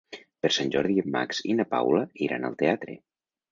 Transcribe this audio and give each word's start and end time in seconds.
Per 0.45 0.49
Sant 0.55 0.71
Jordi 0.75 0.95
en 1.01 1.11
Max 1.17 1.43
i 1.53 1.57
na 1.61 1.67
Paula 1.75 2.03
iran 2.31 2.51
al 2.51 2.59
teatre. 2.65 3.01